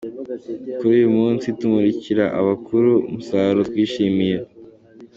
kuri 0.77 0.93
uyu 0.99 1.09
munsi 1.17 1.45
tumurikira 1.59 2.25
abakuru 2.39 2.91
umusaruro 3.09 3.61
twishimiye. 3.69 4.37